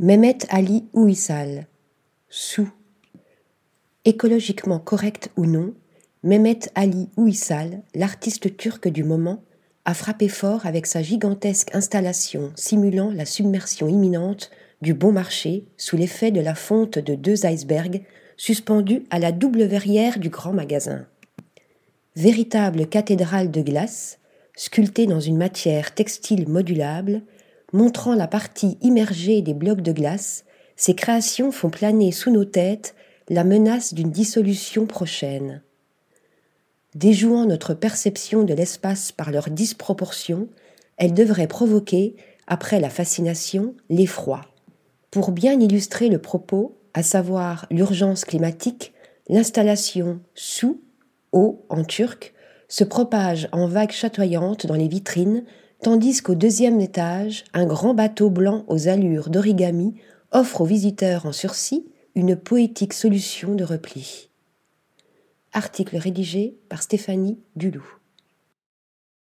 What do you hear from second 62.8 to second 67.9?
solution de repli. Article rédigé par Stéphanie Dulou.